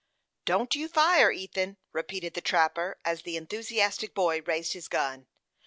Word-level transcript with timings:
"Don't 0.45 0.73
you 0.75 0.87
fire, 0.87 1.31
Ethan," 1.31 1.77
repeated 1.93 2.33
the 2.33 2.41
trapper, 2.41 2.97
as 3.05 3.21
the 3.21 3.37
enthusiastic 3.37 4.15
boy 4.15 4.41
raised 4.47 4.73
his 4.73 4.87
gun. 4.87 5.27